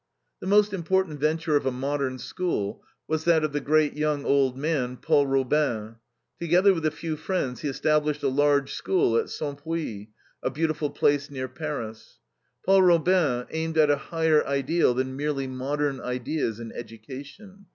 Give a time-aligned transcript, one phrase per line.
[0.39, 4.57] The most important venture of a Modern School was that of the great, young old
[4.57, 5.97] man, Paul Robin.
[6.39, 10.07] Together with a few friends he established a large school at Cempuis,
[10.41, 12.17] a beautiful place near Paris.
[12.65, 17.67] Paul Robin aimed at a higher ideal than merely modern ideas in education.